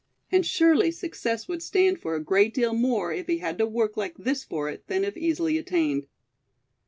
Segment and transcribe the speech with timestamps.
[0.31, 3.95] And surely success would stand for a great deal more if he had to work
[3.95, 6.07] like this for it, than if easily attained.